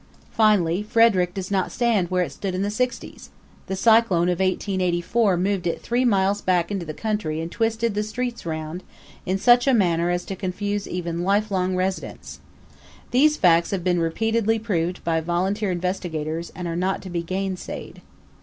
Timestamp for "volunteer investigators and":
15.21-16.67